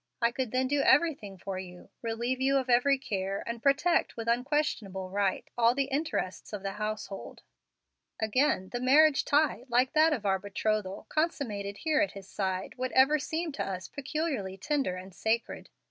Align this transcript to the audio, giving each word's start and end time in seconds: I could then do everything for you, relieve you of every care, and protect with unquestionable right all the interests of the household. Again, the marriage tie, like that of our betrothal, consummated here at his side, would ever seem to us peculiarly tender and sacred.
I 0.19 0.31
could 0.31 0.49
then 0.49 0.67
do 0.67 0.81
everything 0.81 1.37
for 1.37 1.59
you, 1.59 1.91
relieve 2.01 2.41
you 2.41 2.57
of 2.57 2.71
every 2.71 2.97
care, 2.97 3.43
and 3.45 3.61
protect 3.61 4.17
with 4.17 4.27
unquestionable 4.27 5.11
right 5.11 5.47
all 5.55 5.75
the 5.75 5.83
interests 5.91 6.53
of 6.53 6.63
the 6.63 6.71
household. 6.71 7.43
Again, 8.19 8.69
the 8.69 8.79
marriage 8.79 9.23
tie, 9.25 9.63
like 9.67 9.93
that 9.93 10.11
of 10.11 10.25
our 10.25 10.39
betrothal, 10.39 11.05
consummated 11.09 11.77
here 11.77 12.01
at 12.01 12.13
his 12.13 12.27
side, 12.27 12.73
would 12.79 12.93
ever 12.93 13.19
seem 13.19 13.51
to 13.51 13.63
us 13.63 13.87
peculiarly 13.87 14.57
tender 14.57 14.95
and 14.95 15.13
sacred. 15.13 15.69